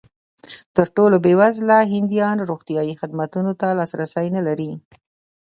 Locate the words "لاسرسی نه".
3.79-4.41